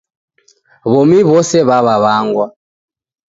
[0.91, 2.45] Womi wose w'aw'awangwa.